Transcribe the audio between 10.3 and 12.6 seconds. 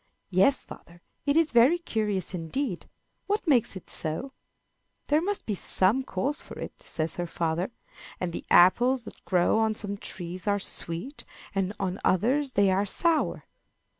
are sweet, and on others